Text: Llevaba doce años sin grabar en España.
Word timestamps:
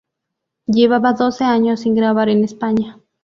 Llevaba 0.65 1.13
doce 1.13 1.43
años 1.43 1.81
sin 1.81 1.93
grabar 1.93 2.27
en 2.29 2.43
España. 2.43 2.99